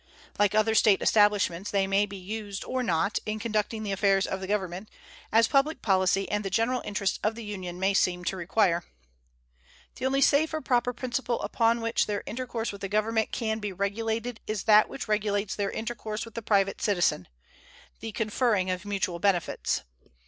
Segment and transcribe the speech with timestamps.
[0.39, 4.39] Like other State establishments, they may be used or not in conducting the affairs of
[4.41, 4.89] the Government,
[5.31, 8.83] as public policy and the general interests of the Union may seem to require.
[9.97, 13.71] The only safe or proper principle upon which their intercourse with the Government can be
[13.71, 17.27] regulated is that which regulates their intercourse with the private citizen
[17.99, 19.83] the conferring of mutual benefits.